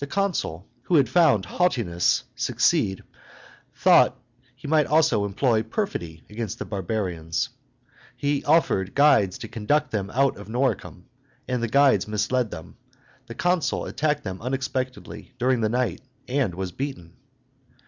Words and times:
The 0.00 0.08
consul, 0.08 0.66
who 0.86 0.96
had 0.96 1.08
found 1.08 1.44
haughtiness 1.44 2.24
succeed, 2.34 3.04
thought 3.76 4.20
he 4.56 4.66
might 4.66 4.86
also 4.88 5.24
employ 5.24 5.62
perfidy 5.62 6.24
against 6.28 6.58
the 6.58 6.64
barbarians. 6.64 7.50
He 8.16 8.42
offered 8.44 8.92
guides 8.96 9.38
to 9.38 9.46
conduct 9.46 9.92
them 9.92 10.10
out 10.14 10.36
of 10.36 10.48
Noricum; 10.48 11.04
and 11.46 11.62
the 11.62 11.68
guides 11.68 12.08
misled 12.08 12.50
them. 12.50 12.76
The 13.28 13.36
consul 13.36 13.86
attacked 13.86 14.24
them 14.24 14.42
unexpectedly 14.42 15.32
during 15.38 15.60
the 15.60 15.68
night, 15.68 16.00
and 16.26 16.56
was 16.56 16.72
beaten. 16.72 17.12